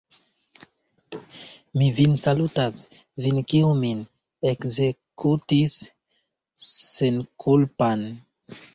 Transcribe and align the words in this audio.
Mi 1.81 1.89
vin 1.97 2.15
salutas, 2.21 2.81
vin, 3.27 3.43
kiu 3.53 3.69
min 3.83 4.03
ekzekutis 4.55 5.79
senkulpan! 6.73 8.09